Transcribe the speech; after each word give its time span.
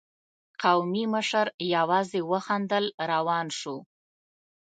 قومي 0.63 1.03
مشر 1.13 1.45
يواځې 1.75 2.21
وخندل، 2.31 2.85
روان 3.11 3.47
شو. 3.59 3.75